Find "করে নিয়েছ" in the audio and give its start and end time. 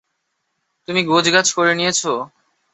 1.57-2.01